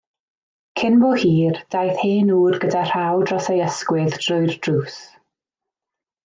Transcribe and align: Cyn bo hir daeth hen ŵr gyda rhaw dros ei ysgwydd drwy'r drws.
Cyn 0.79 0.95
bo 1.01 1.09
hir 1.23 1.59
daeth 1.75 2.01
hen 2.05 2.31
ŵr 2.37 2.57
gyda 2.63 2.81
rhaw 2.93 3.21
dros 3.27 3.51
ei 3.57 3.63
ysgwydd 3.67 4.19
drwy'r 4.25 4.57
drws. 4.69 4.99